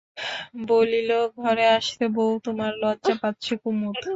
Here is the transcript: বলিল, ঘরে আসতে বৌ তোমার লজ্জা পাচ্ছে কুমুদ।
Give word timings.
বলিল, 0.67 1.11
ঘরে 1.37 1.65
আসতে 1.69 2.05
বৌ 2.15 2.29
তোমার 2.43 2.71
লজ্জা 2.83 3.15
পাচ্ছে 3.21 3.53
কুমুদ। 3.63 4.01